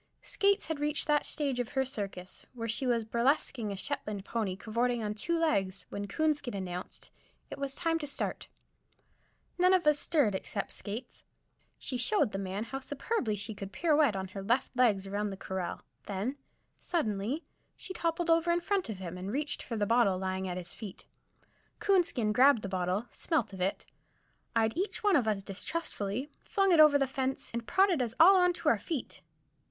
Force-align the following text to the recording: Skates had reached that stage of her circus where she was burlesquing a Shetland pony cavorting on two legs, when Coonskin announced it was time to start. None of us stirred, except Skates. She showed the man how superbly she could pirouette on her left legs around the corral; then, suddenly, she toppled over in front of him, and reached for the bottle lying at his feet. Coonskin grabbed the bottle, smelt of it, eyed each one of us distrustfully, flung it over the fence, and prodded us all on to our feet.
Skates 0.23 0.65
had 0.67 0.79
reached 0.79 1.05
that 1.05 1.27
stage 1.27 1.59
of 1.59 1.69
her 1.69 1.85
circus 1.85 2.47
where 2.53 2.67
she 2.67 2.87
was 2.87 3.05
burlesquing 3.05 3.71
a 3.71 3.75
Shetland 3.75 4.25
pony 4.25 4.55
cavorting 4.55 5.03
on 5.03 5.13
two 5.13 5.37
legs, 5.37 5.85
when 5.89 6.07
Coonskin 6.07 6.55
announced 6.55 7.11
it 7.51 7.59
was 7.59 7.75
time 7.75 7.99
to 7.99 8.07
start. 8.07 8.47
None 9.59 9.75
of 9.75 9.85
us 9.85 9.99
stirred, 9.99 10.33
except 10.33 10.71
Skates. 10.71 11.21
She 11.77 11.97
showed 11.97 12.31
the 12.31 12.39
man 12.39 12.63
how 12.63 12.79
superbly 12.79 13.35
she 13.35 13.53
could 13.53 13.71
pirouette 13.71 14.15
on 14.15 14.29
her 14.29 14.41
left 14.41 14.75
legs 14.75 15.05
around 15.05 15.29
the 15.29 15.37
corral; 15.37 15.83
then, 16.07 16.35
suddenly, 16.79 17.43
she 17.77 17.93
toppled 17.93 18.31
over 18.31 18.51
in 18.51 18.59
front 18.59 18.89
of 18.89 18.97
him, 18.97 19.19
and 19.19 19.31
reached 19.31 19.61
for 19.61 19.75
the 19.75 19.85
bottle 19.85 20.17
lying 20.17 20.47
at 20.47 20.57
his 20.57 20.73
feet. 20.73 21.05
Coonskin 21.77 22.31
grabbed 22.33 22.63
the 22.63 22.67
bottle, 22.67 23.05
smelt 23.11 23.53
of 23.53 23.61
it, 23.61 23.85
eyed 24.55 24.75
each 24.75 25.03
one 25.03 25.15
of 25.15 25.27
us 25.27 25.43
distrustfully, 25.43 26.31
flung 26.43 26.71
it 26.71 26.79
over 26.79 26.97
the 26.97 27.05
fence, 27.05 27.51
and 27.53 27.67
prodded 27.67 28.01
us 28.01 28.15
all 28.19 28.35
on 28.35 28.51
to 28.53 28.67
our 28.67 28.79
feet. 28.79 29.21